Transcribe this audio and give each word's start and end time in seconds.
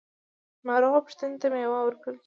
ناروغه 0.67 0.99
پوښتنې 1.05 1.37
ته 1.41 1.47
میوه 1.53 1.79
وړل 1.83 1.95
کیږي. 2.03 2.19